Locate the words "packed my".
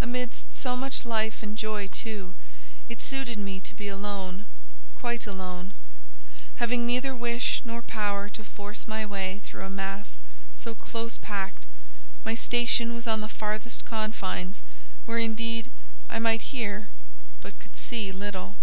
11.18-12.34